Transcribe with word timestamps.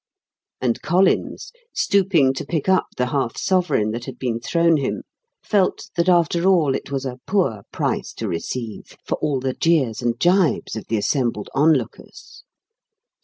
And 0.59 0.81
Collins, 0.81 1.51
stooping 1.75 2.33
to 2.33 2.43
pick 2.43 2.67
up 2.67 2.87
the 2.97 3.05
half 3.05 3.37
sovereign 3.37 3.91
that 3.91 4.05
had 4.05 4.17
been 4.17 4.39
thrown 4.39 4.77
him, 4.77 5.03
felt 5.43 5.91
that 5.95 6.09
after 6.09 6.45
all 6.45 6.73
it 6.73 6.89
was 6.89 7.05
a 7.05 7.19
poor 7.27 7.61
price 7.71 8.11
to 8.13 8.27
receive 8.27 8.97
for 9.05 9.19
all 9.19 9.39
the 9.39 9.53
jeers 9.53 10.01
and 10.01 10.17
gibes 10.19 10.75
of 10.75 10.87
the 10.87 10.97
assembled 10.97 11.51
onlookers. 11.53 12.43